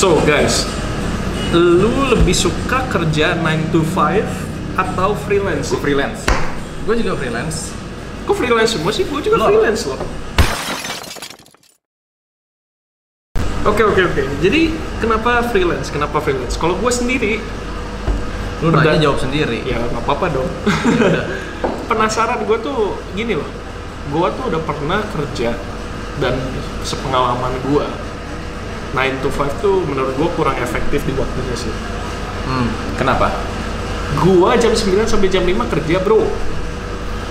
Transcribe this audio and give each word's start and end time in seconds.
So 0.00 0.16
guys, 0.24 0.64
lu 1.52 1.92
lebih 2.08 2.32
suka 2.32 2.88
kerja 2.88 3.36
9 3.36 3.68
to 3.68 3.84
5 3.84 4.24
atau 4.80 5.12
freelance? 5.28 5.76
Gue 5.76 5.92
freelance. 5.92 6.24
Gue 6.88 7.04
juga 7.04 7.20
freelance. 7.20 7.68
Kok 8.24 8.32
freelance 8.32 8.80
semua 8.80 8.96
sih? 8.96 9.04
Gue 9.04 9.20
juga 9.20 9.36
Lo 9.36 9.44
apa? 9.44 9.52
freelance 9.52 9.84
loh. 9.84 10.00
Oke 13.68 13.84
oke 13.84 14.00
oke. 14.08 14.22
Jadi 14.40 14.72
kenapa 15.04 15.44
freelance? 15.52 15.92
Kenapa 15.92 16.16
freelance? 16.24 16.56
Kalau 16.56 16.80
gue 16.80 16.88
sendiri, 16.88 17.36
Lu 18.64 18.72
Udah. 18.72 18.80
nanya 18.80 19.04
jawab 19.04 19.20
sendiri. 19.20 19.68
ya 19.68 19.84
nggak 19.84 20.00
apa-apa 20.00 20.32
dong. 20.32 20.48
Penasaran 21.92 22.48
gue 22.48 22.56
tuh 22.64 22.96
gini 23.12 23.36
loh. 23.36 23.50
Gue 24.08 24.32
tuh 24.32 24.48
udah 24.48 24.64
pernah 24.64 25.04
kerja 25.12 25.52
dan 26.24 26.40
sepengalaman 26.88 27.52
gue 27.68 28.09
9 28.90 28.96
to 29.20 29.28
5 29.28 29.36
tuh 29.60 29.84
menurut 29.84 30.12
gue 30.12 30.28
kurang 30.34 30.56
efektif 30.56 31.00
di 31.00 31.14
waktunya 31.14 31.54
sih. 31.54 31.70
Hmm. 32.42 32.66
Kenapa? 32.96 33.30
Gua 34.16 34.54
jam 34.54 34.70
9 34.70 34.82
sampai 35.06 35.28
jam 35.28 35.42
5 35.42 35.54
kerja 35.70 36.02
bro 36.02 36.26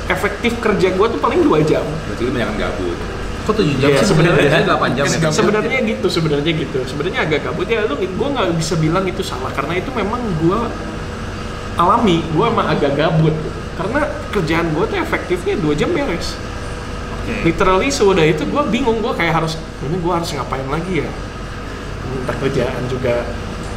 Efektif 0.08 0.58
kerja 0.58 0.96
gua 0.96 1.06
tuh 1.06 1.20
paling 1.20 1.44
2 1.44 1.60
jam 1.62 1.84
Berarti 1.84 2.24
lu 2.24 2.32
banyak 2.32 2.56
gabut. 2.56 2.98
Kok 3.44 3.54
7 3.54 3.76
jam 3.76 3.90
sih? 3.92 4.08
sebenarnya- 4.08 4.42
Biasanya 4.42 4.68
8 4.72 4.90
jam. 4.96 5.04
ya? 5.04 5.30
Sebenarnya 5.30 5.80
gitu, 5.84 6.08
sebenarnya 6.08 6.52
gitu 6.56 6.80
Sebenarnya 6.88 7.20
agak 7.22 7.40
gabut 7.44 7.68
ya 7.68 7.84
lu 7.84 8.00
gua 8.16 8.28
nggak 8.32 8.48
bisa 8.56 8.74
bilang 8.76 9.04
itu 9.04 9.20
salah 9.20 9.52
Karena 9.52 9.76
itu 9.76 9.92
memang 9.92 10.18
gua 10.40 10.72
alami 11.76 12.24
Gua 12.32 12.48
emang 12.48 12.68
agak 12.70 12.96
gabut. 12.96 13.36
Karena 13.76 14.00
kerjaan 14.32 14.72
gua 14.72 14.88
tuh 14.88 14.98
efektifnya 14.98 15.60
2 15.60 15.76
jam 15.76 15.92
beres 15.92 16.40
Oke. 17.20 17.44
Literally 17.46 17.92
sudah 17.92 18.24
itu 18.24 18.48
gua 18.48 18.64
bingung 18.64 18.98
Gua 19.00 19.12
kayak 19.14 19.36
harus, 19.36 19.60
ini 19.84 20.00
gua 20.00 20.18
harus 20.18 20.32
ngapain 20.32 20.66
lagi 20.66 21.04
ya 21.04 21.10
Minta 22.12 22.34
kerjaan 22.36 22.84
juga 22.88 23.26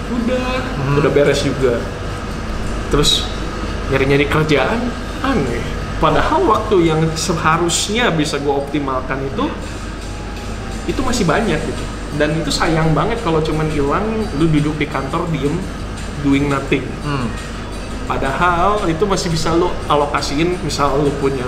Udah, 0.09 0.61
Hmm. 0.77 0.99
udah 0.99 1.09
beres 1.09 1.41
juga 1.41 1.81
terus 2.89 3.25
nyari-nyari 3.89 4.27
kerjaan 4.27 4.77
aneh 5.23 5.65
padahal 5.97 6.45
waktu 6.45 6.85
yang 6.85 7.01
seharusnya 7.15 8.13
bisa 8.13 8.37
gue 8.37 8.53
optimalkan 8.53 9.17
itu 9.25 9.49
itu 10.85 11.01
masih 11.01 11.25
banyak 11.25 11.57
gitu 11.57 11.83
dan 12.13 12.37
itu 12.37 12.53
sayang 12.53 12.93
banget 12.93 13.17
kalau 13.23 13.41
cuman 13.41 13.65
hilang 13.69 14.05
lu 14.37 14.45
duduk 14.47 14.77
di 14.77 14.85
kantor 14.85 15.25
diem 15.31 15.57
doing 16.21 16.53
nothing 16.53 16.85
Hmm. 17.01 17.33
padahal 18.05 18.85
itu 18.85 19.05
masih 19.05 19.31
bisa 19.31 19.55
lu 19.55 19.73
alokasiin 19.87 20.61
misal 20.61 20.93
lu 20.99 21.09
punya 21.17 21.47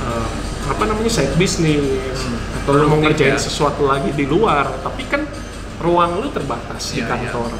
eh, 0.00 0.28
apa 0.66 0.82
namanya 0.82 1.12
side 1.12 1.36
business 1.36 2.18
Hmm. 2.18 2.58
atau 2.58 2.74
lu 2.74 2.88
mau 2.88 2.98
ngerjain 2.98 3.36
ya. 3.36 3.38
sesuatu 3.38 3.86
lagi 3.86 4.10
di 4.10 4.26
luar 4.26 4.66
tapi 4.80 5.06
kan 5.06 5.22
ruang 5.84 6.24
lu 6.24 6.28
terbatas 6.32 6.96
di 6.96 7.04
Iya, 7.04 7.04
iya. 7.04 7.10
kantor 7.12 7.50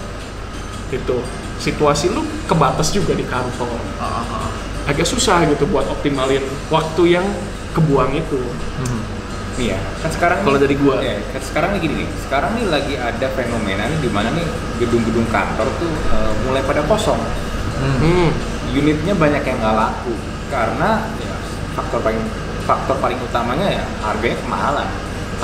gitu 0.88 1.16
situasi 1.60 2.12
lu 2.12 2.24
kebatas 2.44 2.90
juga 2.90 3.12
di 3.14 3.24
kantor 3.24 3.76
ah, 4.00 4.20
ah. 4.24 4.48
agak 4.88 5.06
susah 5.06 5.44
gitu 5.48 5.64
buat 5.68 5.84
optimalin 5.86 6.42
waktu 6.68 7.20
yang 7.20 7.26
kebuang 7.76 8.16
itu 8.16 8.40
Hmm. 8.74 9.00
Nih 9.54 9.70
ya, 9.70 9.78
kan 10.02 10.10
sekarang 10.10 10.42
Kalau 10.42 10.58
dari 10.58 10.74
gua. 10.74 10.98
ya, 10.98 11.14
kan 11.30 11.38
sekarang 11.38 11.78
nih 11.78 11.86
gini 11.86 11.94
nih. 12.02 12.08
Sekarang 12.26 12.58
nih 12.58 12.66
lagi 12.66 12.98
ada 12.98 13.26
fenomena 13.38 13.86
nih 13.86 14.02
di 14.02 14.10
mana 14.10 14.34
nih 14.34 14.42
gedung-gedung 14.82 15.30
kantor 15.30 15.70
tuh 15.78 15.94
eh, 16.10 16.32
mulai 16.42 16.58
pada 16.66 16.82
kosong. 16.90 17.22
Hmm. 17.78 17.96
hmm. 18.02 18.28
Unitnya 18.74 19.14
banyak 19.14 19.46
yang 19.46 19.58
nggak 19.62 19.76
laku 19.78 20.10
karena 20.50 21.06
ya, 21.22 21.34
faktor 21.78 22.02
paling 22.02 22.18
faktor 22.66 22.98
paling 22.98 23.18
utamanya 23.22 23.78
ya 23.78 23.84
harganya 24.02 24.42
kemahalan. 24.42 24.88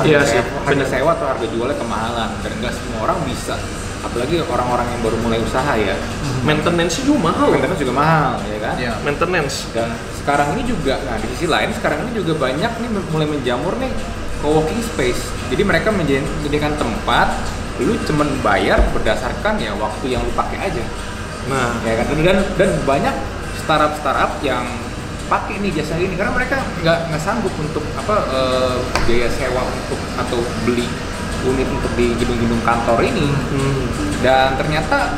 Harga, 0.00 0.08
Iya 0.08 0.20
sih, 0.24 0.40
sewa, 0.40 0.60
harga 0.64 0.76
bener. 0.80 0.88
sewa 0.88 1.10
atau 1.12 1.26
harga 1.28 1.46
jualnya 1.46 1.76
kemahalan 1.76 2.28
dan 2.40 2.52
nggak 2.56 2.72
semua 2.72 2.98
orang 3.04 3.18
bisa. 3.24 3.54
Apalagi 4.00 4.40
orang-orang 4.40 4.86
yang 4.88 5.00
baru 5.04 5.16
mulai 5.20 5.38
usaha 5.38 5.72
ya. 5.76 5.92
maintenance 6.40 7.04
juga 7.04 7.28
mahal 7.28 7.52
Maintenance 7.52 7.80
juga 7.84 7.94
mahal 7.94 8.32
ya 8.48 8.58
kan. 8.58 8.74
Iya. 8.80 8.92
maintenance 9.04 9.68
Dan 9.70 9.92
sekarang 10.16 10.56
ini 10.56 10.62
juga, 10.64 10.96
nah 11.04 11.20
di 11.20 11.28
sisi 11.36 11.44
lain 11.44 11.68
sekarang 11.76 12.08
ini 12.08 12.16
juga 12.16 12.32
banyak 12.40 12.72
nih 12.80 12.88
mulai 13.12 13.28
menjamur 13.28 13.76
nih 13.76 13.92
co-working 14.40 14.80
space. 14.80 15.20
Jadi 15.52 15.62
mereka 15.62 15.92
menjadi- 15.92 16.24
menjadikan 16.40 16.72
tempat 16.74 17.28
lu 17.76 17.92
cuman 18.04 18.28
bayar 18.40 18.80
berdasarkan 18.92 19.56
ya 19.56 19.72
waktu 19.76 20.12
yang 20.12 20.20
lu 20.20 20.32
pakai 20.32 20.58
aja. 20.64 20.84
nah 21.48 21.72
Ya 21.84 22.00
kan 22.00 22.12
dan 22.12 22.38
dan 22.56 22.70
banyak 22.84 23.14
startup 23.56 23.96
startup 23.96 24.32
yang 24.40 24.64
pakai 25.26 25.60
nih 25.60 25.72
jasa 25.72 25.94
ini 25.94 26.12
karena 26.12 26.32
mereka 26.32 26.58
nggak 26.80 26.98
nggak 27.08 27.22
sanggup 27.22 27.52
untuk 27.54 27.84
apa 28.00 28.16
eh, 28.32 28.76
biaya 29.04 29.28
sewa 29.28 29.62
untuk 29.62 30.00
atau 30.16 30.40
beli 30.64 30.88
unit 31.40 31.68
untuk 31.68 31.92
di 31.96 32.12
gedung-gedung 32.20 32.60
kantor 32.64 33.00
ini 33.00 33.28
hmm. 33.28 33.84
dan 34.20 34.56
ternyata 34.60 35.16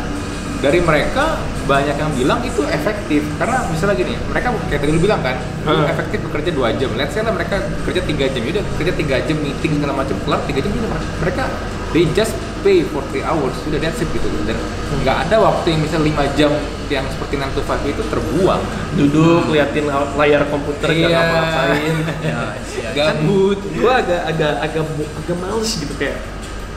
dari 0.62 0.78
mereka 0.78 1.42
banyak 1.66 1.94
yang 1.98 2.10
bilang 2.14 2.38
itu 2.42 2.62
efektif 2.70 3.22
karena 3.38 3.66
misalnya 3.66 3.98
gini 3.98 4.14
mereka 4.30 4.54
kayak 4.70 4.80
tadi 4.82 4.92
lu 4.94 5.02
bilang 5.02 5.22
kan 5.22 5.38
Hmm. 5.62 5.86
efektif 5.86 6.18
bekerja 6.26 6.50
dua 6.58 6.74
jam 6.74 6.90
let's 6.98 7.14
say 7.14 7.22
lah 7.22 7.30
mereka 7.30 7.62
kerja 7.86 8.02
tiga 8.02 8.26
jam 8.26 8.42
udah 8.42 8.66
kerja 8.82 8.92
tiga 8.98 9.22
jam 9.22 9.38
meeting 9.38 9.78
segala 9.78 9.94
macam 9.94 10.18
kelar 10.26 10.42
tiga 10.50 10.58
jam 10.58 10.74
udah 10.74 10.90
mereka 11.22 11.44
they 11.92 12.04
just 12.10 12.32
pay 12.60 12.80
for 12.84 13.02
three 13.08 13.20
hours 13.20 13.52
sudah 13.60 13.76
that's 13.76 13.98
it 13.98 14.08
gitu 14.08 14.24
dan 14.44 14.54
nggak 15.02 15.26
ada 15.26 15.36
waktu 15.40 15.74
yang 15.74 15.80
misalnya 15.82 16.06
lima 16.08 16.24
jam 16.32 16.52
yang 16.86 17.02
seperti 17.08 17.34
9 17.34 17.52
to 17.52 17.60
5 17.60 17.88
itu 17.88 18.02
terbuang 18.04 18.62
duduk 18.94 19.48
liatin 19.48 19.84
layar 20.14 20.44
komputer 20.46 20.86
nggak 20.86 21.00
Iya. 21.02 21.18
ngapa-ngapain 21.18 21.94
Ya, 22.22 22.38
ya. 22.76 22.90
gabut 22.94 23.58
gue 23.58 23.92
agak 23.92 24.20
agak 24.26 24.54
agak 24.60 24.84
agak 25.16 25.36
males 25.38 25.70
gitu 25.74 25.94
kayak 25.96 26.20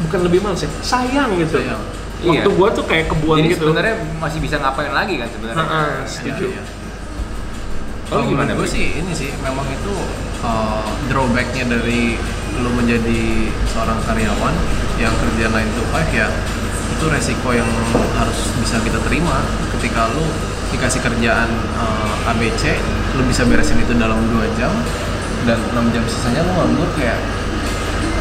bukan 0.02 0.20
lebih 0.24 0.40
males 0.40 0.60
ya 0.60 0.70
sayang 0.82 1.36
gitu 1.36 1.60
Sayang. 1.60 1.82
waktu 2.24 2.42
Iya. 2.44 2.58
gue 2.58 2.68
tuh 2.74 2.86
kayak 2.86 3.06
kebuang 3.08 3.38
jadi 3.40 3.50
gitu 3.52 3.62
sebenarnya 3.62 3.96
masih 4.18 4.40
bisa 4.40 4.56
ngapain 4.58 4.90
lagi 4.90 5.14
kan 5.16 5.28
sebenarnya 5.30 5.58
Heeh, 5.62 5.90
Ya, 5.92 6.08
setuju 6.08 6.46
ya. 6.52 6.64
Kalau 8.06 8.22
gimana, 8.24 8.54
gue 8.54 8.68
sih 8.68 8.86
ini 8.96 9.12
sih 9.12 9.34
memang 9.40 9.66
itu 9.66 9.90
uh, 10.40 10.86
drawbacknya 11.08 11.66
dari 11.68 12.14
lu 12.58 12.70
menjadi 12.72 13.22
seorang 13.68 14.00
karyawan 14.04 14.56
yang 14.96 15.12
kerja 15.12 15.46
9 15.52 15.76
to 15.76 15.84
5 15.92 16.12
ya 16.14 16.28
itu 16.96 17.06
resiko 17.12 17.50
yang 17.52 17.68
harus 18.16 18.40
bisa 18.62 18.80
kita 18.80 18.96
terima 19.04 19.44
ketika 19.76 20.08
lu 20.16 20.24
dikasih 20.72 21.04
kerjaan 21.04 21.50
uh, 21.76 22.32
ABC 22.32 22.80
lu 23.16 23.24
bisa 23.28 23.44
beresin 23.44 23.80
itu 23.80 23.92
dalam 23.96 24.18
2 24.32 24.60
jam 24.60 24.72
dan 25.44 25.60
6 25.76 25.94
jam 25.94 26.04
sisanya 26.08 26.42
lu 26.42 26.52
nganggur 26.56 26.90
kayak 26.96 27.20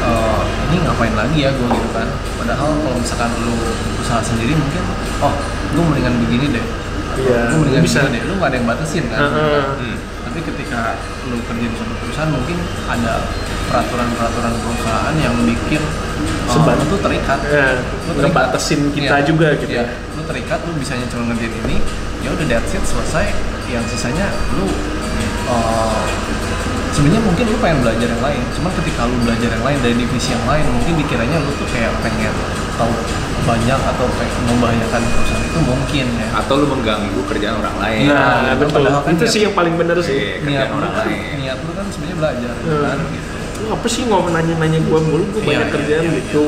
uh, 0.03 0.43
ini 0.69 0.83
ngapain 0.83 1.15
lagi 1.15 1.39
ya 1.47 1.51
gue 1.55 1.69
gitu 1.71 1.89
kan 1.95 2.09
padahal 2.37 2.75
kalau 2.75 2.97
misalkan 2.99 3.31
lu 3.43 3.55
usaha 3.99 4.21
sendiri 4.21 4.53
mungkin 4.55 4.83
oh 5.23 5.35
gue 5.73 5.83
mendingan 5.83 6.15
begini 6.27 6.49
deh 6.59 6.67
Iya, 7.15 7.55
gue 7.55 7.59
mendingan 7.63 7.83
bisa. 7.87 7.99
begini 8.03 8.19
deh 8.19 8.23
lu 8.27 8.33
gak 8.43 8.49
ada 8.51 8.57
yang 8.59 8.67
batasin 8.67 9.05
kan 9.07 9.19
Heeh. 9.23 9.63
Hmm. 9.79 9.97
Tapi 10.35 10.51
ketika 10.51 10.99
lu 11.31 11.39
kerja 11.47 11.63
di 11.63 11.77
suatu 11.79 11.95
perusahaan 12.03 12.27
mungkin 12.27 12.59
ada 12.91 13.23
peraturan-peraturan 13.71 14.51
perusahaan 14.67 15.15
yang 15.15 15.31
bikin 15.47 15.79
uh, 15.79 16.51
Sebat. 16.51 16.75
lu 16.75 16.91
tuh 16.91 17.01
terikat. 17.07 17.39
Ya, 17.47 17.79
Lu 18.11 18.19
ngebatasin 18.19 18.91
kita 18.91 19.23
Iya, 19.23 19.31
juga 19.31 19.55
gitu 19.55 19.71
iya. 19.71 19.87
lu 20.19 20.27
terikat 20.27 20.59
lu 20.67 20.75
bisanya 20.75 21.07
cuma 21.07 21.31
ngerjain 21.31 21.55
ini 21.71 21.79
ya 22.27 22.35
udah 22.35 22.51
that's 22.51 22.75
it 22.75 22.83
selesai. 22.83 23.31
Yang 23.71 23.95
sisanya 23.95 24.27
lu 24.59 24.67
uh, 25.55 26.03
sebenarnya 26.91 27.23
mungkin 27.23 27.45
lu 27.55 27.59
pengen 27.63 27.79
belajar 27.87 28.09
yang 28.11 28.23
lain. 28.27 28.43
Cuman 28.59 28.75
ketika 28.83 29.07
lu 29.07 29.15
belajar 29.23 29.55
yang 29.55 29.63
lain 29.63 29.79
dari 29.87 29.95
divisi 30.03 30.35
yang 30.35 30.43
lain 30.51 30.67
mungkin 30.67 30.99
dikiranya 30.99 31.39
lu 31.47 31.51
tuh 31.63 31.69
kayak 31.71 31.95
pengen 32.03 32.35
tahu 32.75 32.93
banyak 33.45 33.77
atau 33.79 34.07
membahayakan 34.47 35.03
perusahaan 35.05 35.45
itu 35.45 35.59
mungkin 35.61 36.07
ya. 36.15 36.29
Atau 36.35 36.55
lu 36.57 36.67
mengganggu 36.67 37.21
kerjaan 37.25 37.57
orang 37.57 37.77
lain. 37.79 38.09
Nah 38.09 38.41
Iya, 38.43 38.53
betul. 38.57 38.83
kan 38.85 39.05
itu 39.07 39.21
niat- 39.21 39.31
sih 39.31 39.41
yang 39.43 39.55
paling 39.55 39.75
bener 39.75 39.97
sih. 39.99 40.15
Iya, 40.15 40.33
kerjaan 40.39 40.49
niat 40.49 40.69
orang 40.73 40.93
kan 40.93 41.07
lain. 41.07 41.21
niat 41.39 41.59
lu 41.61 41.73
kan 41.73 41.87
sebenarnya 41.89 42.17
belajar 42.19 42.53
Hmm. 42.57 42.83
kan 42.83 42.99
gitu. 43.07 43.33
Lu 43.55 43.67
apa 43.71 43.87
sih 43.87 44.03
ngomong 44.05 44.33
nanya-nanya 44.33 44.81
gue 44.83 44.99
mulu 45.01 45.25
gue 45.27 45.41
Iya, 45.41 45.47
banyak 45.47 45.61
iya, 45.63 45.73
kerjaan 45.73 46.03
iya, 46.03 46.11
iya. 46.11 46.19
gitu 46.21 46.47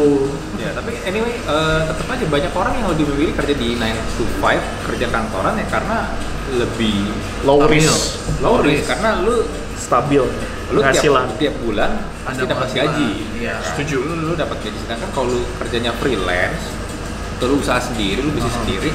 Ya, 0.57 0.73
tapi 0.73 0.99
anyway, 1.01 1.31
eh, 1.37 1.81
tetap 1.85 2.09
aja 2.09 2.25
banyak 2.27 2.51
orang 2.51 2.75
yang 2.75 2.89
lebih 2.91 3.05
memilih 3.07 3.35
kerja 3.37 3.55
di 3.55 3.69
9 3.77 3.95
to 4.17 4.25
5 4.41 4.59
kerja 4.83 5.07
kantoran 5.07 5.55
ya 5.55 5.67
karena 5.69 6.11
lebih 6.51 7.07
low 7.45 7.63
risk. 7.63 8.19
Low 8.41 8.59
Low 8.59 8.65
risk 8.65 8.83
risk. 8.83 8.89
karena 8.89 9.21
lu 9.21 9.47
stabil 9.77 10.25
lu 10.75 10.81
tiap, 10.83 11.31
tiap 11.39 11.55
bulan 11.63 11.91
pasti 12.27 12.43
dapat 12.43 12.69
gaji. 12.75 13.09
Iya. 13.39 13.55
Setuju. 13.63 13.97
Lu, 14.03 14.15
lu 14.31 14.35
dapat 14.35 14.59
gaji 14.63 14.79
sedangkan 14.83 15.11
kalau 15.15 15.31
lu 15.31 15.41
kerjanya 15.63 15.95
freelance 16.03 16.75
atau 17.39 17.53
lu 17.53 17.61
usaha 17.61 17.79
sendiri, 17.79 18.25
lu 18.25 18.33
bisnis 18.33 18.49
Uh-huh. 18.51 18.65
sendiri, 18.65 18.91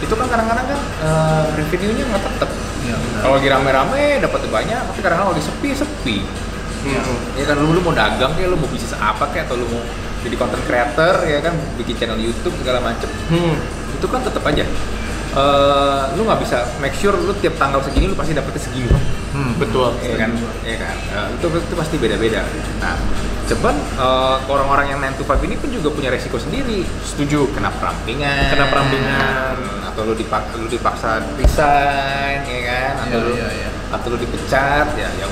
itu 0.00 0.14
kan 0.14 0.26
kadang-kadang 0.30 0.66
kan 0.70 0.80
eh, 1.04 1.44
revenue-nya 1.58 2.04
nggak 2.06 2.22
tetap. 2.22 2.50
Benar. 2.80 3.20
Kalau 3.20 3.34
lagi 3.36 3.48
rame-rame 3.50 4.02
dapat 4.24 4.40
banyak, 4.48 4.80
tapi 4.94 4.98
kadang-kadang 5.04 5.30
lagi 5.36 5.44
sepi 5.44 5.68
sepi. 5.74 6.18
Iya. 6.80 7.02
Ya 7.36 7.44
kan 7.50 7.56
lu, 7.60 7.76
lu 7.76 7.80
mau 7.84 7.92
dagang 7.92 8.32
kayak 8.38 8.48
lu 8.48 8.56
mau 8.56 8.70
bisnis 8.72 8.96
apa 8.96 9.28
kayak 9.28 9.50
atau 9.50 9.60
lu 9.60 9.68
mau 9.68 9.82
jadi 10.20 10.36
content 10.36 10.64
creator 10.68 11.14
ya 11.24 11.38
kan 11.40 11.54
bikin 11.80 11.96
channel 11.96 12.20
YouTube 12.20 12.52
segala 12.60 12.80
macem 12.84 13.08
hmm. 13.32 13.54
itu 13.96 14.06
kan 14.08 14.20
tetap 14.20 14.44
aja 14.44 14.64
eh, 15.32 16.02
lu 16.14 16.22
nggak 16.22 16.40
bisa 16.40 16.58
make 16.78 16.94
sure 16.94 17.14
lu 17.14 17.32
tiap 17.36 17.54
tanggal 17.54 17.78
segini 17.80 18.06
lu 18.06 18.16
pasti 18.16 18.32
dapetnya 18.32 18.62
segini 18.62 18.90
Hmm. 19.30 19.54
betul 19.56 19.94
ya 20.02 20.18
kan 20.18 20.34
ya 20.66 20.74
kan 20.74 20.96
Eh, 20.98 21.26
itu 21.38 21.46
itu 21.46 21.74
pasti 21.74 21.94
beda-beda 21.96 22.42
nah 22.78 22.98
Cuman 23.46 23.74
eh, 23.74 24.36
orang-orang 24.46 24.86
yang 24.88 24.98
9 25.02 25.18
to 25.18 25.24
5 25.24 25.42
ini 25.42 25.58
pun 25.58 25.70
juga 25.70 25.90
punya 25.90 26.06
resiko 26.06 26.38
sendiri. 26.38 26.86
Setuju. 27.02 27.50
Kena 27.50 27.66
perampingan. 27.74 28.46
Kena 28.46 28.70
perampingan. 28.70 29.54
Atau 29.90 30.06
lu 30.06 30.14
dipaksa, 30.14 30.54
lu 30.54 30.70
dipaksa 30.70 31.18
resign, 31.34 32.46
ya 32.46 32.60
kan? 32.62 32.92
Atau 33.02 33.10
Iya, 33.10 33.26
lu 33.26 33.32
iya, 33.34 33.48
iya. 33.50 33.68
atau 33.90 34.06
lu 34.06 34.16
dipecat, 34.22 34.86
ya, 34.94 35.08
ya 35.18 35.26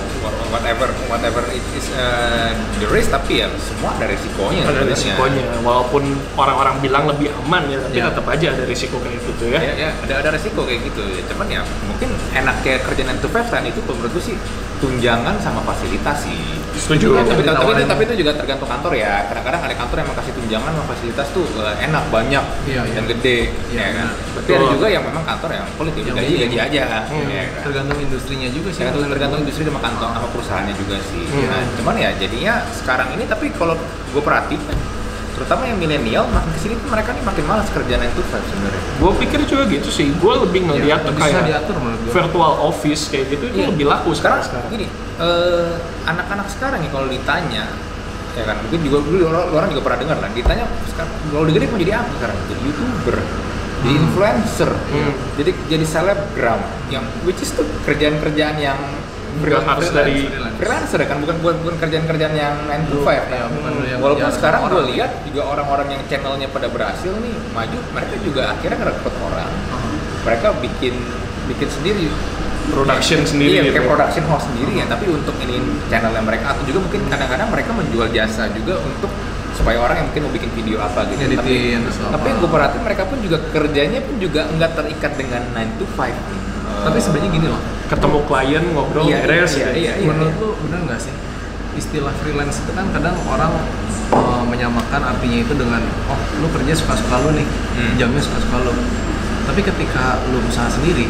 whatever 0.48 0.88
whatever 1.06 1.42
it 1.48 1.64
is 1.72 1.86
eh, 1.92 2.52
the 2.78 2.88
risk, 2.88 3.08
tapi 3.08 3.40
ya 3.40 3.48
semua 3.58 3.94
ada 3.94 4.06
resikonya. 4.06 4.62
Ada 4.64 4.84
sebenarnya. 4.84 4.94
risikonya. 4.94 5.44
Walaupun 5.60 6.02
orang-orang 6.34 6.74
bilang 6.78 7.04
lebih 7.06 7.28
aman 7.44 7.62
ya, 7.66 7.78
tapi 7.80 7.96
Ya. 7.96 8.06
tetap 8.10 8.26
aja 8.26 8.46
ada 8.52 8.64
risiko 8.64 8.96
kayak 8.98 9.18
gitu 9.20 9.44
ya. 9.48 9.60
ya, 9.60 9.72
ya 9.74 9.90
ada 10.02 10.14
ada 10.20 10.28
resiko 10.32 10.60
kayak 10.62 10.80
gitu 10.84 11.02
ya 11.04 11.22
cuman 11.28 11.46
ya 11.48 11.60
mungkin 11.84 12.08
enaknya 12.32 12.78
kerja 12.80 13.02
9 13.04 13.18
to 13.18 13.28
5 13.28 13.48
kan 13.48 13.62
itu 13.62 13.80
menurut 13.84 14.10
gue 14.10 14.24
sih 14.24 14.36
tunjangan 14.78 15.36
sama 15.38 15.60
fasilitas 15.62 16.22
sih 16.22 16.38
Setuju. 16.78 17.06
Ya, 17.10 17.20
tapi, 17.20 17.28
tapi, 17.28 17.42
tapi, 17.42 17.52
Ditawarin. 17.58 17.86
tapi 17.86 18.02
itu 18.04 18.14
juga 18.18 18.32
tergantung 18.32 18.68
kantor 18.68 18.92
ya 18.94 19.26
kadang-kadang 19.26 19.60
ada 19.60 19.74
kantor 19.74 19.96
yang 19.98 20.08
kasih 20.14 20.32
tunjangan 20.32 20.70
sama 20.72 20.86
fasilitas 20.88 21.26
tuh 21.30 21.44
eh, 21.58 21.76
enak 21.84 22.04
banyak 22.08 22.44
Iya, 22.64 22.80
iya. 22.80 22.94
dan 22.94 23.04
gede 23.06 23.38
Iya, 23.68 23.80
ya 23.80 23.88
kan 23.92 24.08
tapi 24.34 24.50
ada 24.54 24.66
juga 24.70 24.86
yang 24.88 25.02
memang 25.02 25.24
kantor 25.24 25.50
yang 25.52 25.66
Yang 25.68 26.16
gaji 26.16 26.34
gaji 26.38 26.58
aja 26.60 26.82
Hmm. 27.08 27.26
ya 27.28 27.42
kan? 27.44 27.60
tergantung 27.64 27.98
industrinya 27.98 28.48
juga 28.48 28.68
sih 28.70 28.80
tergantung 28.80 29.10
tergantung 29.10 29.40
industri 29.40 29.62
sama 29.62 29.80
kantor 29.80 30.08
sama 30.10 30.28
perusahaannya 30.30 30.74
juga 30.76 30.96
sih 31.04 31.24
Hmm. 31.28 31.46
nah, 31.46 31.62
cuman 31.74 31.94
ya 31.96 32.10
jadinya 32.16 32.54
sekarang 32.72 33.08
ini 33.12 33.24
tapi 33.24 33.46
kalau 33.52 33.74
gue 34.08 34.22
perhatikan 34.22 34.76
terutama 35.38 35.62
yang 35.64 35.78
milenial 35.78 36.26
makin 36.26 36.50
ke 36.50 36.60
sini 36.60 36.74
tuh 36.74 36.88
mereka 36.88 37.10
nih 37.10 37.22
makin 37.22 37.44
malas 37.46 37.68
kerja 37.68 37.94
9 37.94 38.10
to 38.10 38.22
5 38.22 38.42
sebenarnya 38.42 38.82
Gue 38.98 39.12
pikir 39.16 39.40
juga 39.44 39.62
gitu 39.64 39.88
sih. 39.88 40.10
Gue 40.12 40.34
lebih 40.36 40.60
ngeliat 40.64 41.00
Ya, 41.00 41.12
kayak 41.12 41.42
diatur 41.46 41.76
virtual 42.08 42.52
office 42.60 43.06
kayak 43.06 43.30
gitu 43.30 43.44
itu 43.46 43.56
Iya. 43.56 43.68
lebih 43.70 43.86
laku 43.86 44.10
sekarang 44.12 44.42
sekarang. 44.42 44.66
gini 44.68 44.86
eh, 45.16 45.72
anak-anak 46.04 46.46
sekarang 46.48 46.82
ya 46.82 46.90
kalau 46.90 47.06
ditanya 47.06 47.64
ya 48.34 48.42
kan 48.44 48.56
mungkin 48.60 48.80
juga 48.82 48.98
dulu 49.00 49.22
orang, 49.26 49.44
orang 49.52 49.68
juga 49.70 49.82
pernah 49.84 49.98
dengar 50.00 50.16
lah 50.18 50.30
ditanya 50.30 50.64
sekarang 50.86 51.10
kalau 51.28 51.44
digede 51.44 51.66
mau 51.66 51.78
jadi 51.78 51.92
apa 51.96 52.10
sekarang 52.12 52.36
jadi 52.44 52.60
youtuber 52.62 53.16
jadi 53.78 53.88
Hmm. 53.88 54.02
influencer 54.04 54.70
Hmm. 54.74 55.12
jadi 55.34 55.50
jadi 55.66 55.84
selebgram 55.84 56.60
yang 56.88 57.06
which 57.22 57.38
is 57.38 57.50
tuh 57.50 57.66
kerjaan-kerjaan 57.82 58.58
yang 58.58 58.78
Harus 59.38 59.88
dari 59.94 60.26
freelance. 60.26 60.56
freelancer 60.58 61.00
kan? 61.06 61.16
Bukan 61.22 61.36
bukan, 61.40 61.56
bukan 61.62 61.76
kerjaan-kerjaan 61.78 62.34
yang 62.34 62.54
9 62.66 62.90
to 62.90 62.96
5 63.02 63.12
Ya, 63.12 63.22
kan 63.24 63.50
bukan 63.52 63.72
yang 63.86 64.00
walaupun 64.02 64.26
kerja 64.26 64.36
sekarang 64.38 64.60
gue 64.68 64.82
lihat 64.96 65.10
juga 65.28 65.42
orang-orang 65.46 65.88
yang 65.94 66.02
channelnya 66.10 66.48
pada 66.50 66.66
berhasil 66.68 67.12
nih 67.12 67.34
maju 67.54 67.78
mereka 67.94 68.14
juga 68.24 68.42
akhirnya 68.56 68.78
ngerekrut 68.82 69.14
orang. 69.22 69.50
Mereka 70.26 70.46
bikin 70.60 70.94
bikin 71.48 71.68
sendiri. 71.70 72.06
Production 72.68 73.24
sendiri 73.24 73.54
iya, 73.56 73.62
gitu. 73.64 73.80
kayak 73.80 73.88
production 73.88 74.24
house 74.28 74.44
sendiri 74.44 74.76
ya 74.76 74.84
tapi 74.84 75.08
untuk 75.08 75.32
ini 75.40 75.56
channelnya 75.88 76.20
mereka 76.20 76.52
atau 76.52 76.62
juga 76.68 76.84
mungkin 76.84 77.00
kadang-kadang 77.08 77.48
mereka 77.48 77.70
menjual 77.72 78.08
jasa 78.12 78.44
juga 78.52 78.76
untuk 78.84 79.08
supaya 79.56 79.80
orang 79.80 79.96
yang 79.98 80.06
mungkin 80.12 80.22
mau 80.28 80.32
bikin 80.36 80.50
video 80.52 80.76
apa 80.78 81.08
gitu. 81.10 81.20
Editin 81.32 81.82
tapi, 81.88 82.12
tapi 82.12 82.26
yang 82.28 82.38
gue 82.44 82.50
perhatiin 82.52 82.82
mereka 82.84 83.02
pun 83.08 83.18
juga 83.24 83.38
kerjanya 83.50 84.00
pun 84.04 84.16
juga 84.20 84.40
nggak 84.52 84.70
terikat 84.76 85.12
dengan 85.16 85.42
9 85.56 85.80
to 85.80 85.86
5 85.96 86.37
tapi 86.80 86.98
sebenarnya 86.98 87.30
gini 87.30 87.46
loh 87.46 87.60
Ketemu 87.86 88.18
klien 88.24 88.64
ngobrol 88.68 89.04
Iya, 89.04 89.18
beres 89.22 89.52
iya, 89.54 89.66
gitu. 89.66 89.78
iya, 89.80 89.92
iya. 89.96 90.06
menurut 90.06 90.34
lu 90.36 90.48
bener 90.62 90.80
nggak 90.84 91.00
sih? 91.00 91.14
Istilah 91.74 92.12
freelance 92.16 92.60
itu 92.60 92.72
kan 92.72 92.84
kadang 92.90 93.16
orang 93.24 93.48
uh, 94.10 94.44
menyamakan 94.44 95.02
artinya 95.06 95.38
itu 95.40 95.54
dengan 95.54 95.80
oh 96.06 96.20
lu 96.36 96.52
kerja 96.52 96.72
suka-suka 96.74 97.16
lu 97.22 97.32
nih 97.32 97.46
Hmm. 97.72 97.94
jamnya 97.96 98.20
suka-suka 98.20 98.60
lu. 98.60 98.72
Tapi 99.46 99.60
ketika 99.62 100.20
lu 100.28 100.44
usaha 100.44 100.68
sendiri 100.68 101.08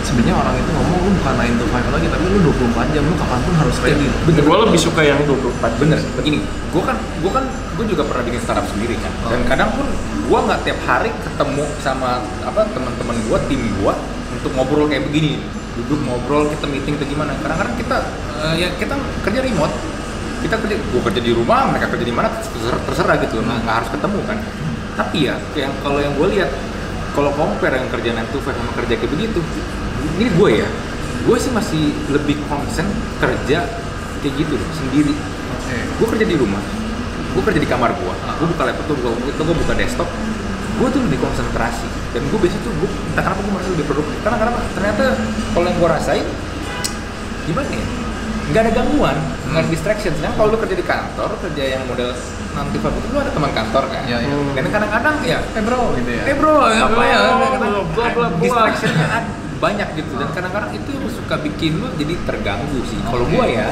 sebenarnya 0.00 0.34
orang 0.34 0.54
itu 0.56 0.70
ngomong 0.72 0.98
lu 1.00 1.10
bukan 1.12 1.34
9 1.36 1.54
to 1.54 1.64
5 1.68 1.90
lagi 1.92 2.06
tapi 2.08 2.24
lu 2.26 2.38
24 2.48 2.90
jam 2.90 3.02
lu 3.04 3.14
kapan 3.14 3.38
pun 3.38 3.54
harus 3.54 3.76
ready 3.78 4.06
Bener, 4.24 4.42
gue 4.42 4.58
lebih 4.64 4.80
suka 4.80 5.00
yang 5.04 5.20
24 5.22 5.78
bener. 5.78 5.98
Begini 6.16 6.38
gue 6.42 6.82
kan 6.82 6.96
gue 6.96 7.30
kan 7.30 7.44
gue 7.46 7.84
juga 7.86 8.02
pernah 8.02 8.24
bikin 8.24 8.40
startup 8.40 8.66
sendiri 8.66 8.98
kan. 8.98 9.12
Oh. 9.22 9.30
dan 9.30 9.40
kadang 9.44 9.70
pun 9.70 9.86
gue 10.24 10.38
nggak 10.40 10.60
tiap 10.64 10.78
hari 10.82 11.10
ketemu 11.14 11.62
sama 11.78 12.18
apa 12.42 12.66
teman-teman 12.68 13.16
gue 13.22 13.38
tim 13.46 13.60
gue 13.60 13.94
untuk 14.38 14.52
ngobrol 14.54 14.86
kayak 14.86 15.04
begini. 15.10 15.42
Duduk 15.78 15.98
ngobrol 16.06 16.50
kita 16.50 16.66
meeting 16.66 16.94
atau 16.98 17.06
gimana. 17.06 17.34
Kadang-kadang 17.38 17.74
kita 17.78 17.96
eh, 18.42 18.54
ya 18.66 18.68
kita 18.78 18.94
kerja 19.26 19.40
remote. 19.42 19.74
Kita 20.38 20.54
kerja 20.54 20.74
gue 20.78 21.00
kerja 21.02 21.20
di 21.20 21.32
rumah 21.34 21.66
mereka 21.66 21.90
kerja 21.90 22.06
di 22.06 22.14
mana 22.14 22.30
terserah, 22.30 22.78
terserah 22.86 23.16
gitu. 23.26 23.42
Nggak 23.42 23.58
nggak 23.66 23.76
harus 23.82 23.90
ketemu 23.90 24.20
kan. 24.26 24.38
Tapi 24.98 25.18
ya 25.26 25.34
yang 25.54 25.74
kalau 25.82 25.98
yang 25.98 26.14
gue 26.14 26.26
lihat 26.38 26.50
kalau 27.14 27.30
compare 27.34 27.74
yang 27.74 27.90
kerja 27.90 28.10
9 28.14 28.30
to 28.30 28.38
5 28.38 28.54
sama 28.54 28.70
kerja 28.78 28.94
kayak 28.94 29.10
begitu 29.10 29.40
ini 30.18 30.26
gue 30.30 30.50
ya. 30.62 30.68
Gue 31.26 31.36
sih 31.42 31.50
masih 31.50 31.90
lebih 32.14 32.38
konsen 32.46 32.86
kerja 33.18 33.66
kayak 34.22 34.34
gitu 34.38 34.54
sendiri. 34.74 35.14
Oke. 35.58 35.78
Gue 35.98 36.06
kerja 36.14 36.26
di 36.26 36.36
rumah. 36.38 36.62
Gue 37.34 37.42
kerja 37.42 37.58
di 37.58 37.68
kamar 37.68 37.94
gue 37.98 38.14
Ah. 38.26 38.34
gue 38.38 38.46
buka 38.46 38.62
laptop 38.66 38.94
gue 38.94 39.12
itu 39.30 39.42
gue 39.42 39.56
buka 39.66 39.74
desktop. 39.74 40.08
Gue 40.78 40.88
tuh 40.94 41.02
lebih 41.02 41.18
konsentrasi 41.18 41.86
dan 42.08 42.22
gue 42.24 42.38
biasanya 42.40 42.62
tuh 42.64 42.72
gue 42.72 42.90
entah 43.12 43.22
kenapa 43.22 43.40
gue 43.44 43.52
merasa 43.52 43.70
lebih 43.76 43.86
produktif 43.86 44.16
karena 44.24 44.36
kenapa 44.40 44.58
ternyata 44.72 45.04
kalau 45.52 45.64
yang 45.68 45.76
gue 45.76 45.88
rasain 45.88 46.26
gimana 47.44 47.68
ya? 47.72 47.86
Nggak 48.48 48.62
ada 48.64 48.72
gangguan 48.80 49.16
nggak 49.48 49.62
ada 49.64 49.70
distraction. 49.72 50.12
Sedangkan 50.16 50.36
kalau 50.40 50.48
lu 50.52 50.58
kerja 50.60 50.76
di 50.76 50.86
kantor 50.86 51.30
kerja 51.40 51.64
yang 51.76 51.82
model 51.84 52.10
nanti 52.56 52.76
itu 52.80 53.08
lu 53.12 53.18
ada 53.20 53.32
teman 53.32 53.50
kantor 53.52 53.84
kan? 53.92 54.02
Iya, 54.08 54.18
iya. 54.24 54.36
dan 54.56 54.64
kadang-kadang 54.72 55.14
ya 55.24 55.38
eh 55.44 55.62
bro 55.62 55.82
gitu 56.00 56.10
ya? 56.10 56.22
Eh 56.24 56.36
bro 56.36 56.54
apa 56.64 57.02
ya? 57.04 57.18
bla, 57.36 57.48
bla, 57.60 57.68
bla. 58.12 58.26
distractionnya 58.40 59.08
banyak 59.58 59.88
gitu. 59.98 60.12
Dan 60.16 60.28
kadang-kadang 60.32 60.70
itu 60.72 60.88
yang 60.94 61.04
suka 61.10 61.36
bikin 61.42 61.82
lu 61.82 61.90
jadi 61.98 62.14
terganggu 62.24 62.80
sih. 62.86 62.98
Kalau 63.04 63.26
Oke. 63.26 63.34
gue 63.36 63.46
ya 63.58 63.68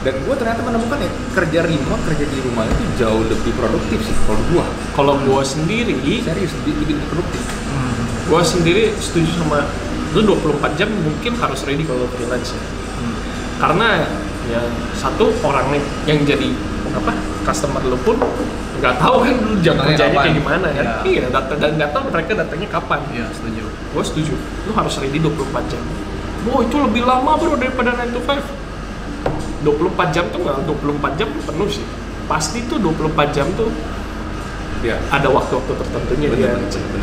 dan 0.00 0.14
gue 0.16 0.34
ternyata 0.34 0.60
menemukan 0.64 0.96
ya 0.96 1.10
kerja 1.36 1.60
remote 1.60 2.02
kerja 2.08 2.24
di 2.24 2.38
rumah 2.40 2.64
itu 2.64 2.84
jauh 2.96 3.20
lebih 3.20 3.52
produktif 3.52 4.00
sih 4.00 4.16
kalau 4.24 4.40
gue 4.48 4.64
Kalau 4.96 5.14
gue 5.20 5.42
sendiri, 5.44 5.96
serius 6.24 6.52
lebih, 6.62 6.72
lebih 6.84 6.96
produktif 7.12 7.42
Hmm. 7.70 8.02
gue 8.26 8.40
sendiri 8.42 8.84
setuju 8.98 9.30
sama 9.38 9.62
lu 10.10 10.26
24 10.26 10.74
jam 10.74 10.90
mungkin 10.90 11.38
harus 11.38 11.62
ready 11.62 11.86
kalau 11.86 12.02
freelance 12.18 12.50
ya. 12.50 12.62
Hmm. 12.98 13.14
Karena 13.62 13.88
ya 14.50 14.62
satu 14.98 15.30
orang 15.46 15.70
nih 15.70 15.82
yang 16.10 16.18
jadi 16.26 16.50
apa 16.90 17.14
customer 17.46 17.78
lu 17.86 17.94
pun 18.02 18.18
nggak 18.80 18.96
tahu 18.98 19.22
kan 19.22 19.34
lu 19.38 19.54
jam 19.62 19.78
kerjanya 19.78 20.10
kapan? 20.10 20.24
kayak 20.26 20.36
gimana 20.42 20.66
kan. 20.74 20.84
Iya. 20.84 20.94
Iya, 21.06 21.24
datang 21.30 21.58
dan 21.62 21.70
nggak 21.78 21.90
tahu 21.94 22.02
mereka 22.10 22.30
datangnya 22.42 22.68
kapan. 22.72 22.98
iya 23.14 23.26
setuju 23.30 23.62
Gue 23.94 24.02
setuju. 24.02 24.34
Lu 24.66 24.72
harus 24.74 24.94
ready 24.98 25.18
24 25.22 25.70
jam. 25.70 25.82
Wow, 26.48 26.64
itu 26.64 26.76
lebih 26.80 27.04
lama 27.04 27.36
bro 27.36 27.52
daripada 27.54 27.92
9 28.00 28.16
to 28.16 28.20
5. 28.24 28.40
24 29.62 30.14
jam 30.14 30.24
tuh 30.32 30.40
nggak 30.40 30.56
24 30.64 31.18
jam 31.18 31.28
tuh 31.30 31.42
penuh 31.44 31.68
sih. 31.68 31.84
Pasti 32.26 32.64
tuh 32.66 32.78
24 32.78 33.36
jam 33.36 33.46
tuh 33.54 33.68
ya 34.80 34.96
ada 35.12 35.28
waktu-waktu 35.28 35.72
tertentunya 35.76 36.28
dia. 36.32 36.56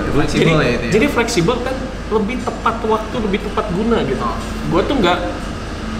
fleksibel 0.09 0.41
jadi, 0.41 0.51
ya 0.57 0.69
itu 0.73 0.85
ya 0.89 0.91
jadi 0.97 1.05
fleksibel 1.13 1.55
kan 1.61 1.75
lebih 2.09 2.41
tepat 2.41 2.75
waktu, 2.89 3.15
lebih 3.21 3.39
tepat 3.45 3.65
guna 3.75 4.01
gitu. 4.07 4.21
Oh. 4.23 4.37
Gue 4.73 4.81
tuh 4.89 4.95
nggak 4.97 5.19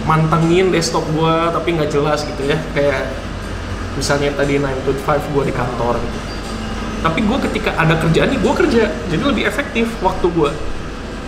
mantengin 0.08 0.74
desktop 0.74 1.04
gue 1.14 1.34
tapi 1.54 1.68
nggak 1.78 1.90
jelas 1.92 2.26
gitu 2.26 2.42
ya. 2.50 2.58
Kayak 2.74 3.14
misalnya 3.94 4.30
tadi 4.34 4.58
9 4.58 4.86
to 4.86 4.90
5 4.94 5.34
gue 5.34 5.42
di 5.46 5.54
kantor 5.54 5.94
gitu. 6.02 6.18
Tapi 6.98 7.20
gue 7.22 7.38
ketika 7.46 7.70
ada 7.78 7.94
kerjaan 7.94 8.34
nih 8.34 8.40
gue 8.42 8.54
kerja, 8.58 8.82
jadi 9.06 9.22
lebih 9.22 9.46
efektif 9.46 9.86
waktu 10.02 10.26
gue. 10.34 10.50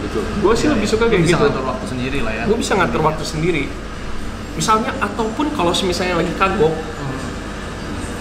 betul 0.01 0.23
Gue 0.43 0.55
sih 0.57 0.67
Iya, 0.67 0.75
lebih 0.75 0.89
iya. 0.89 0.95
suka 0.97 1.05
kayak 1.07 1.23
bisa 1.23 1.37
gitu. 1.39 1.45
ngatur 1.47 1.65
waktu 1.69 1.85
sendiri 1.87 2.19
lah 2.25 2.33
ya 2.33 2.43
Gue 2.49 2.57
bisa 2.59 2.73
ngatur 2.75 3.01
waktu 3.07 3.23
sendiri. 3.23 3.65
Misalnya 4.53 4.91
ataupun 4.99 5.51
kalau 5.55 5.71
misalnya 5.85 6.19
lagi 6.19 6.33
kagok, 6.35 6.71
Hmm. 6.71 7.19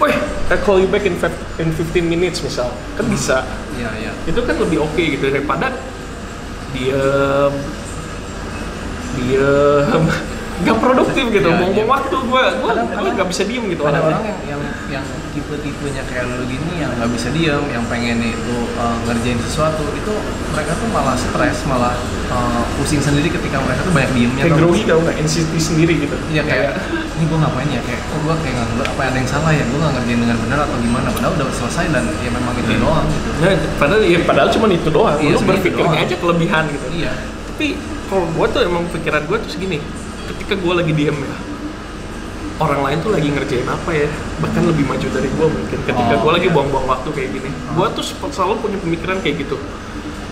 Weh, 0.00 0.16
I 0.48 0.56
call 0.56 0.80
you 0.80 0.88
back 0.88 1.04
in, 1.04 1.12
in 1.58 1.68
15 1.76 2.00
minutes 2.02 2.40
misal, 2.40 2.72
kan 2.96 3.04
bisa. 3.04 3.44
iya 3.76 3.92
iya 4.00 4.12
Itu 4.24 4.40
kan 4.42 4.56
lebih 4.56 4.80
oke 4.80 4.96
gitu 4.96 5.28
daripada 5.28 5.76
diem, 6.72 7.52
diem, 9.14 10.02
nggak 10.60 10.76
produktif 10.78 11.24
gitu. 11.28 11.46
Iya, 11.46 11.56
Buang-buang 11.56 11.84
iya. 11.84 11.94
waktu 11.94 12.16
gue, 12.20 12.42
gue 12.54 12.72
gue 12.94 13.10
nggak 13.12 13.28
bisa 13.28 13.42
diem 13.44 13.64
gitu. 13.68 13.82
ada 13.82 13.98
orang 13.98 14.22
yang 14.22 14.38
yang 14.46 14.60
yang 14.90 15.04
tipe-tipenya 15.30 16.02
kayak 16.04 16.26
lu 16.26 16.44
gini 16.44 16.72
yang 16.78 16.90
nggak 16.92 17.10
bisa 17.10 17.28
diam 17.30 17.62
yang 17.66 17.84
pengen 17.86 18.18
itu 18.20 18.56
uh, 18.74 18.98
ngerjain 19.04 19.38
sesuatu 19.40 19.86
itu 19.90 20.12
mereka 20.50 20.74
tuh 20.74 20.88
malah 20.90 21.14
stres 21.14 21.62
malah 21.64 21.94
uh, 22.28 22.62
pusing 22.74 22.98
sendiri 22.98 23.30
ketika 23.30 23.56
mereka 23.58 23.80
tuh 23.80 23.94
banyak 23.94 24.10
diemnya 24.12 24.42
kayak 24.44 24.58
grogi 24.58 24.82
tau 24.84 24.98
nggak, 25.00 25.16
NCT 25.18 25.52
sendiri 25.56 25.94
gitu. 25.98 26.16
Iya 26.28 26.42
kayak 26.42 26.70
ini 27.14 27.24
gue 27.24 27.38
ngapain 27.38 27.68
ya 27.68 27.80
kayak 27.80 28.00
oh 28.10 28.18
gue 28.20 28.34
kayak 28.42 28.56
nggak 28.74 28.88
apa 28.90 29.02
ada 29.06 29.16
yang 29.16 29.28
salah 29.28 29.50
ya 29.50 29.62
gue 29.62 29.78
nggak 29.78 29.92
ngerjain 29.94 30.18
dengan 30.18 30.38
benar 30.40 30.58
atau 30.62 30.76
gimana 30.78 31.08
padahal 31.10 31.32
udah 31.34 31.46
selesai 31.52 31.84
dan 31.88 32.04
ya 32.18 32.30
memang 32.30 32.54
itu 32.54 32.68
Hmm. 32.70 32.80
doang 32.80 33.06
gitu 33.06 33.28
Nah, 33.40 33.50
padahal 33.76 34.00
ya 34.02 34.18
padahal 34.22 34.48
cuma 34.50 34.66
itu 34.68 34.88
doang. 34.88 35.16
Iya, 35.16 35.32
Lu 35.32 35.40
berpikirnya 35.42 35.90
doang. 35.90 36.04
aja 36.04 36.14
kelebihan 36.16 36.64
gitu. 36.68 36.86
iya 36.92 37.12
Tapi 37.48 37.66
kalau 38.06 38.26
gue 38.26 38.46
tuh 38.48 38.60
emang 38.62 38.82
pikiran 38.90 39.22
gue 39.22 39.36
tuh 39.38 39.50
segini, 39.50 39.78
ketika 40.30 40.54
gue 40.54 40.72
lagi 40.74 40.92
diem 40.94 41.16
ya, 41.16 41.36
orang 42.60 42.80
lain 42.84 42.98
tuh 43.02 43.10
lagi 43.10 43.28
ngerjain 43.32 43.66
apa 43.66 43.90
ya, 43.90 44.08
bahkan 44.38 44.62
lebih 44.68 44.84
maju 44.84 45.06
dari 45.10 45.28
gue 45.28 45.46
mungkin. 45.48 45.78
Ketika 45.82 46.14
Oh, 46.16 46.20
gue 46.28 46.32
lagi 46.36 46.48
iya. 46.48 46.54
buang-buang 46.54 46.86
waktu 46.86 47.08
kayak 47.16 47.30
gini, 47.34 47.50
gue 47.50 47.86
tuh 47.96 48.04
selalu 48.30 48.54
punya 48.60 48.78
pemikiran 48.80 49.16
kayak 49.24 49.36
gitu. 49.48 49.56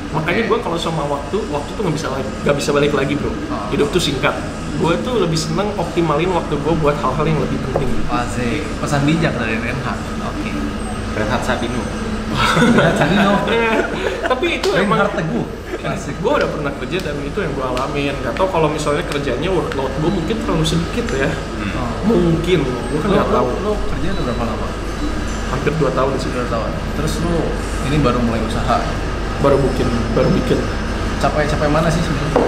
Makanya 0.08 0.48
gue 0.48 0.58
kalau 0.64 0.78
sama 0.80 1.04
waktu, 1.04 1.36
waktu 1.52 1.70
tuh 1.76 1.82
nggak 1.84 1.96
bisa 1.96 2.08
lagi, 2.08 2.28
nggak 2.44 2.56
bisa 2.56 2.70
balik 2.72 2.92
lagi 2.96 3.12
bro. 3.16 3.28
Oh. 3.28 3.34
Hidup 3.72 3.88
tuh 3.92 4.00
singkat. 4.00 4.36
gue 4.78 4.94
tuh 5.02 5.18
lebih 5.18 5.34
seneng 5.34 5.74
optimalin 5.74 6.30
waktu 6.30 6.54
gue 6.54 6.74
buat 6.78 6.94
hal-hal 7.02 7.26
yang 7.26 7.42
lebih 7.42 7.58
penting 7.66 7.90
Asik. 8.14 8.62
Pesan 8.78 9.02
bijak 9.02 9.34
dari 9.34 9.58
Renhard. 9.58 9.98
Oke. 10.22 10.54
Renhat 11.18 11.42
Sabino. 11.42 11.82
Sadino. 12.94 13.34
tapi 14.24 14.46
itu 14.56 14.68
emang 14.74 15.00
Teguh. 15.08 15.46
Asik. 15.78 16.18
gue 16.18 16.32
udah 16.34 16.48
pernah 16.48 16.72
kerja 16.74 16.98
dan 17.00 17.14
itu 17.18 17.38
yang 17.38 17.52
gue 17.54 17.62
alamin 17.62 18.10
gak 18.18 18.34
tau 18.34 18.44
kalau 18.46 18.66
misalnya 18.66 19.06
kerjanya 19.06 19.46
workload 19.46 19.88
gue 19.94 20.10
mungkin 20.10 20.36
terlalu 20.38 20.64
sedikit 20.64 21.06
ya 21.12 21.30
Oh. 21.68 22.10
mungkin 22.10 22.64
gue 22.64 22.98
kan 22.98 23.08
Lo, 23.08 23.14
nggak 23.14 23.28
lo, 23.28 23.34
tahu 23.34 23.48
lo 23.60 23.72
kerja 23.88 24.08
udah 24.10 24.24
berapa 24.26 24.44
lama? 24.44 24.66
hampir 25.48 25.72
2 25.74 25.92
tahun 25.92 26.10
di 26.10 26.20
sini 26.20 26.32
Sudah 26.34 26.48
tahun. 26.50 26.70
Terus 26.94 27.12
lo 27.20 27.34
ini 27.84 27.96
baru 27.98 28.18
mulai 28.20 28.40
usaha. 28.42 28.78
baru 29.38 29.56
bikin 29.60 29.86
baru 30.12 30.28
bikin 30.34 30.58
Capai-capai 31.18 31.68
mana 31.68 31.86
sih 31.86 32.00
sebenarnya? 32.00 32.42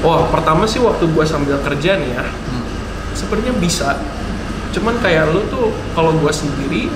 wah 0.00 0.24
pertama 0.28 0.64
sih 0.64 0.78
waktu 0.78 1.04
gue 1.06 1.24
sambil 1.24 1.56
kerja 1.60 1.96
nih 1.96 2.10
ya 2.12 2.24
Hmm. 2.24 2.64
sebenarnya 3.12 3.52
bisa 3.56 3.96
cuman 4.70 4.98
kayak 4.98 5.30
lu 5.30 5.44
tuh 5.46 5.68
kalau 5.92 6.10
gue 6.12 6.28
sendiri 6.28 6.88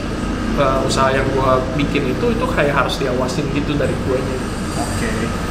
uh, 0.58 0.82
usaha 0.82 1.08
yang 1.08 1.24
gue 1.24 1.50
bikin 1.76 2.02
itu 2.08 2.26
itu 2.28 2.44
kayak 2.48 2.74
harus 2.74 2.98
diawasin 2.98 3.46
gitu 3.50 3.72
dari 3.74 3.94
gue 3.94 4.18
Oke. 4.76 5.08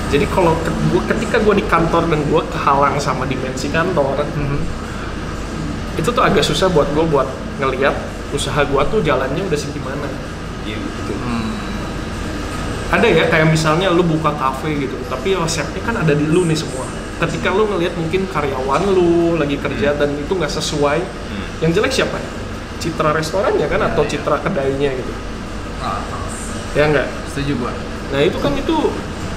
jadi 0.08 0.24
kalau 0.28 0.56
ke, 0.62 0.72
gua, 0.88 1.02
ketika 1.08 1.40
gue 1.40 1.56
di 1.58 1.66
kantor 1.66 2.08
dan 2.08 2.20
gue 2.22 2.42
kehalang 2.48 2.96
sama 2.98 3.24
dimensi 3.24 3.68
kantor 3.68 4.24
Mhm. 4.24 4.60
itu 5.98 6.08
tuh 6.08 6.22
agak 6.22 6.44
susah 6.44 6.68
buat 6.68 6.88
gue 6.92 7.04
buat 7.04 7.26
ngelihat 7.58 7.96
usaha 8.30 8.62
gue 8.62 8.82
tuh 8.88 9.00
jalannya 9.02 9.42
udah 9.42 9.58
segimana 9.58 10.08
Iya, 10.64 10.76
betul. 10.78 11.16
Hmm. 11.16 11.56
ada 12.88 13.08
ya 13.08 13.28
kayak 13.28 13.48
misalnya 13.48 13.88
lu 13.90 14.00
buka 14.00 14.32
kafe 14.32 14.76
gitu 14.78 14.96
tapi 15.08 15.32
resepnya 15.34 15.82
kan 15.82 15.96
ada 15.98 16.12
di 16.12 16.24
lu 16.24 16.44
nih 16.44 16.56
semua 16.56 16.84
ketika 17.18 17.50
lu 17.50 17.68
ngelihat 17.68 17.96
mungkin 17.96 18.28
karyawan 18.28 18.84
lu 18.88 19.36
lagi 19.36 19.58
kerja 19.58 19.92
dan 19.94 20.12
itu 20.14 20.28
nggak 20.30 20.52
sesuai 20.52 21.00
Hmm. 21.02 21.44
yang 21.60 21.72
jelek 21.74 21.92
siapa 21.92 22.16
citra 22.78 23.12
restorannya 23.12 23.66
kan 23.66 23.80
Ya, 23.80 23.88
atau 23.90 24.04
ya. 24.04 24.10
citra 24.10 24.38
kedainya 24.40 24.90
gitu 24.94 25.14
Ah, 25.78 26.02
ya 26.74 26.86
enggak 26.86 27.08
setuju 27.28 27.54
gua. 27.60 27.74
nah 28.10 28.20
itu 28.20 28.38
kan 28.38 28.52
itu 28.52 28.76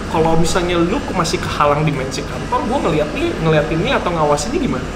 kalau 0.09 0.35
misalnya 0.35 0.75
lu 0.77 0.99
masih 1.13 1.39
kehalang 1.39 1.85
dimensi 1.85 2.23
kantor 2.23 2.61
gue 2.65 2.79
ngeliat 2.83 3.09
nih 3.13 3.31
ngeliat 3.39 3.67
ini 3.69 3.93
atau 3.93 4.11
ngawasinnya 4.11 4.59
gimana 4.59 4.87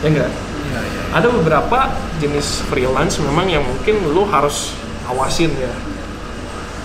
ya 0.00 0.08
enggak 0.08 0.30
Iya, 0.62 0.78
iya. 0.78 1.02
ada 1.12 1.28
beberapa 1.28 1.78
jenis 2.16 2.62
freelance 2.64 3.18
memang 3.18 3.44
yang 3.46 3.60
mungkin 3.60 3.98
lu 4.08 4.24
harus 4.24 4.72
awasin 5.04 5.50
ya 5.52 5.68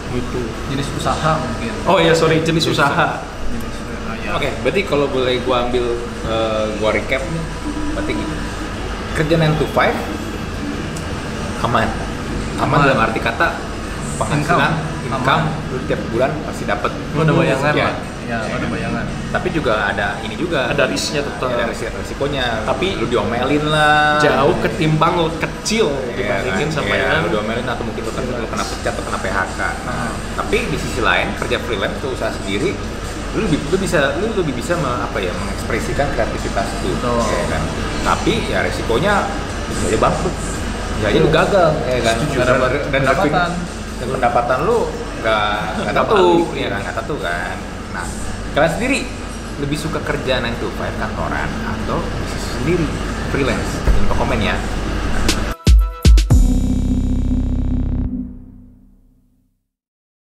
gitu 0.09 0.39
Jenis 0.67 0.87
usaha 0.93 1.37
mungkin. 1.37 1.71
oh 1.85 1.97
ya 1.97 2.11
sorry 2.11 2.41
jenis 2.41 2.65
usaha 2.65 3.21
Jenis 3.47 3.75
usaha. 3.77 4.11
Ya. 4.17 4.31
Oke, 4.33 4.49
berarti 4.59 4.81
kalau 4.83 5.07
boleh 5.07 5.39
gua 5.41 5.67
ambil 5.67 5.85
eh, 6.25 6.65
gua 6.77 6.89
recap 6.91 7.21
nih, 7.21 7.43
berarti 7.93 8.11
gini. 8.13 8.35
Kerja 9.13 9.35
9 9.37 9.55
to 9.55 9.65
5 9.69 9.93
aman. 11.59 11.87
Aman, 12.57 12.77
dalam 12.81 12.99
arti 12.99 13.19
kata 13.19 13.53
penghasilan, 14.15 14.73
Income. 15.05 15.13
income, 15.13 15.43
lu 15.69 15.77
tiap 15.85 16.01
bulan 16.09 16.31
pasti 16.43 16.63
dapat. 16.63 16.89
Lo 17.13 17.21
ada 17.21 17.33
bayangan 17.33 17.73
Ya. 17.73 17.89
Ya, 18.27 18.43
ada 18.43 18.67
bayangan. 18.67 19.07
Tapi 19.31 19.55
juga 19.55 19.87
ada 19.87 20.19
ini 20.19 20.35
juga. 20.35 20.67
ada 20.67 20.83
risknya 20.83 21.23
tetap 21.23 21.47
ada 21.47 21.63
risiko 21.63 21.95
risikonya. 21.95 22.59
Tapi- 22.67 22.99
lu 22.99 23.07
diomelin 23.07 23.63
lah. 23.65 24.19
jauh 24.19 24.51
ketimbang 24.59 25.15
lu 25.15 25.31
kecil 25.39 25.87
Iya 26.11 26.43
dibandingin 26.43 26.67
sama 26.67 26.91
Iya, 26.91 27.07
yang 27.07 27.23
lu 27.23 27.29
diomelin 27.31 27.63
atau 27.63 27.87
mungkin 27.87 28.03
lu 28.03 28.11
kena, 28.11 28.35
lu 28.35 28.47
kena 28.51 28.65
pecat 28.67 28.91
atau 28.91 29.03
kena 29.05 29.19
PHK. 29.21 29.59
Nah. 29.87 30.11
Tapi 30.35 30.57
di 30.59 30.75
sisi 30.75 30.99
lain 30.99 31.31
kerja 31.39 31.55
freelance 31.61 32.03
tuh 32.03 32.11
usaha 32.11 32.35
sendiri, 32.35 32.75
lu 33.31 33.47
lebih 33.47 33.63
lu 33.63 33.77
bisa 33.79 33.99
lu 34.19 34.27
lebih 34.35 34.51
bisa 34.51 34.75
me- 34.75 34.99
apa 34.99 35.17
ya 35.21 35.31
mengekspresikan 35.31 36.11
kreativitas 36.11 36.67
itu, 36.81 36.91
Betul. 36.91 37.23
ya 37.23 37.45
kan. 37.47 37.63
Tapi 38.03 38.33
ya 38.43 38.59
resikonya 38.59 39.23
bisa 39.71 39.87
aja 39.87 39.99
bangkrut, 40.03 40.35
aja 41.03 41.19
lu 41.19 41.29
gagal, 41.29 41.69
ya 41.85 41.99
kan. 42.01 42.15
Setuju. 42.17 42.37
Dan, 42.39 42.57
Dan 42.57 43.01
pendapatan. 43.05 43.49
dan 43.97 44.07
pendapatan 44.09 44.57
lu 44.65 44.79
nggak 45.17 45.49
nggak 45.83 45.93
tentu. 45.95 46.25
ya 46.53 46.67
kan 46.69 46.79
nggak 46.81 46.95
tentu 46.95 47.15
kan. 47.19 47.55
Nah, 47.93 48.05
kalian 48.53 48.71
sendiri 48.73 48.99
lebih 49.57 49.77
suka 49.77 49.99
kerja 50.01 50.37
9 50.37 50.53
to 50.57 50.67
5 50.69 51.01
kantoran 51.01 51.49
atau 51.65 51.97
bisnis 52.21 52.45
sendiri 52.55 52.87
freelance? 53.29 53.71
Jangan 53.83 54.17
komen 54.17 54.39
ya. 54.41 54.55